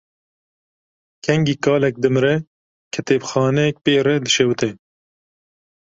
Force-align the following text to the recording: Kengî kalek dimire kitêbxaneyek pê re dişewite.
Kengî 1.25 1.55
kalek 1.65 1.95
dimire 2.03 2.35
kitêbxaneyek 2.93 3.75
pê 3.83 3.93
re 4.05 4.15
dişewite. 4.23 4.69